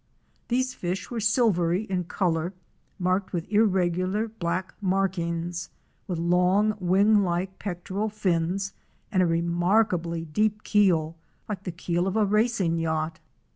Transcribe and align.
These 0.47 0.73
fish 0.73 1.11
were 1.11 1.19
silvery 1.19 1.83
in 1.83 2.05
color, 2.05 2.55
marked 2.97 3.33
with 3.33 3.47
irregular 3.51 4.27
black 4.27 4.73
markings, 4.81 5.69
with 6.07 6.17
long, 6.17 6.73
wing 6.79 7.21
like 7.21 7.59
pectoral 7.59 8.09
fins 8.09 8.73
and 9.11 9.21
a 9.21 9.27
remarkably 9.27 10.25
deep 10.25 10.63
keel, 10.63 11.17
like 11.47 11.65
the 11.65 11.71
keel 11.71 12.07
of 12.07 12.15
a 12.17 12.25
racing 12.25 12.79
yacht. 12.79 13.19